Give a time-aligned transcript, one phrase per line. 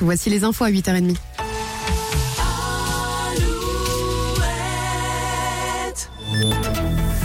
[0.00, 1.16] Voici les infos à 8h30.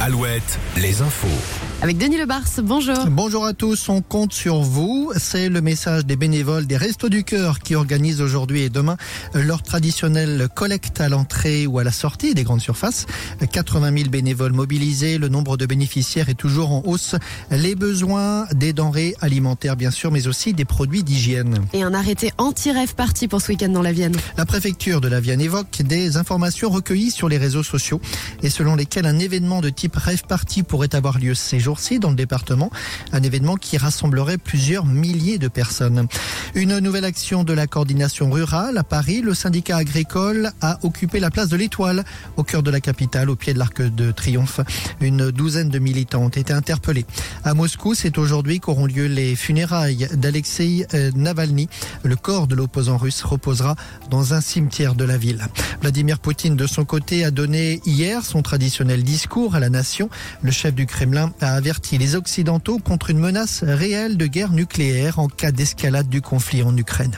[0.00, 1.71] Alouette, les infos.
[1.82, 2.94] Avec Denis Lebars, bonjour.
[3.10, 5.12] Bonjour à tous, on compte sur vous.
[5.16, 8.96] C'est le message des bénévoles des Restos du Cœur qui organisent aujourd'hui et demain
[9.34, 13.06] leur traditionnelle collecte à l'entrée ou à la sortie des grandes surfaces.
[13.50, 17.16] 80 000 bénévoles mobilisés, le nombre de bénéficiaires est toujours en hausse.
[17.50, 21.66] Les besoins des denrées alimentaires bien sûr, mais aussi des produits d'hygiène.
[21.72, 24.14] Et un arrêté anti-rêve parti pour ce week-end dans la Vienne.
[24.36, 28.00] La préfecture de la Vienne évoque des informations recueillies sur les réseaux sociaux
[28.44, 32.10] et selon lesquelles un événement de type rêve party pourrait avoir lieu ces jours dans
[32.10, 32.70] le département.
[33.12, 36.06] Un événement qui rassemblerait plusieurs milliers de personnes.
[36.54, 39.22] Une nouvelle action de la coordination rurale à Paris.
[39.22, 42.04] Le syndicat agricole a occupé la place de l'Étoile
[42.36, 44.60] au cœur de la capitale, au pied de l'Arc de Triomphe.
[45.00, 47.06] Une douzaine de militants ont été interpellés.
[47.44, 51.68] À Moscou, c'est aujourd'hui qu'auront lieu les funérailles d'Alexei euh, Navalny.
[52.04, 53.76] Le corps de l'opposant russe reposera
[54.10, 55.46] dans un cimetière de la ville.
[55.80, 60.10] Vladimir Poutine, de son côté, a donné hier son traditionnel discours à la nation.
[60.42, 65.20] Le chef du Kremlin a averti les Occidentaux contre une menace réelle de guerre nucléaire
[65.20, 67.16] en cas d'escalade du conflit en Ukraine.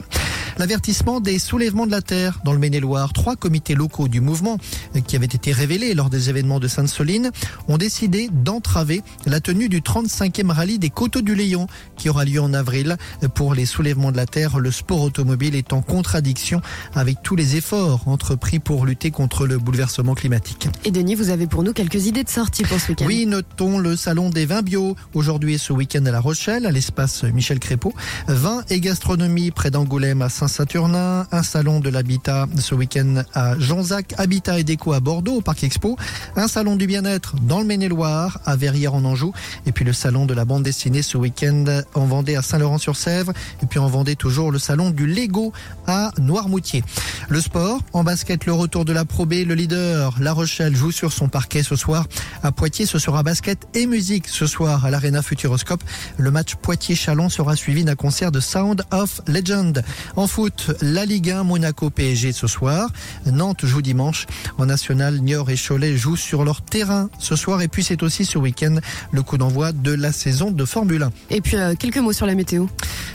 [0.58, 3.12] L'avertissement des soulèvements de la terre dans le Maine-et-Loire.
[3.12, 4.58] Trois comités locaux du mouvement
[5.06, 7.30] qui avaient été révélés lors des événements de Sainte-Soline
[7.66, 12.40] ont décidé d'entraver la tenue du 35e rallye des Coteaux du Léon qui aura lieu
[12.40, 12.96] en avril.
[13.34, 16.60] Pour les soulèvements de la terre, le sport automobile est en contradiction
[16.94, 20.68] avec tous les efforts entrepris pour lutter contre le bouleversement climatique.
[20.84, 23.78] Et Denis, vous avez pour nous quelques idées de sortie pour ce week-end Oui, notons
[23.78, 27.58] le salon des vins bio aujourd'hui et ce week-end à La Rochelle, à l'espace Michel
[27.58, 27.92] Crépeau.
[28.28, 34.14] Vin et gastronomie près d'Angoulême à Saint-Saturnin, un salon de l'habitat ce week-end à Jean-Zac,
[34.18, 35.96] Habitat et Déco à Bordeaux au Parc Expo,
[36.36, 39.32] un salon du bien-être dans le Maine-et-Loire à Verrières en Anjou,
[39.64, 43.66] et puis le salon de la bande dessinée ce week-end en Vendée à Saint-Laurent-sur-Sèvre, et
[43.66, 45.54] puis en Vendée toujours le salon du Lego
[45.86, 46.84] à Noirmoutier.
[47.30, 50.92] Le sport, en basket, le retour de la Pro B, le leader, La Rochelle joue
[50.92, 52.06] sur son parquet ce soir.
[52.42, 55.82] À Poitiers, ce sera basket et musique ce soir à l'Arena Futuroscope.
[56.18, 59.82] Le match Poitiers-Chalon sera suivi d'un concert de Sound of Legend.
[60.16, 62.90] En foot, la Ligue 1 Monaco PSG ce soir.
[63.24, 64.26] Nantes joue dimanche.
[64.58, 67.62] En national, Niort et Cholet jouent sur leur terrain ce soir.
[67.62, 68.78] Et puis c'est aussi ce week-end
[69.12, 71.12] le coup d'envoi de la saison de Formule 1.
[71.30, 72.66] Et puis euh, quelques mots sur la météo.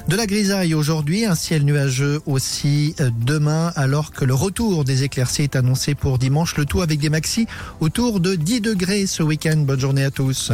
[0.07, 5.03] De la grisaille aujourd'hui, un ciel nuageux aussi euh, demain, alors que le retour des
[5.03, 6.55] éclaircies est annoncé pour dimanche.
[6.55, 7.47] Le tout avec des maxis
[7.81, 9.57] autour de 10 degrés ce week-end.
[9.57, 10.53] Bonne journée à tous.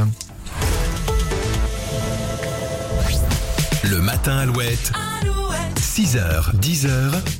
[3.83, 4.93] Le matin Alouette.
[5.95, 7.35] 6h, 10h.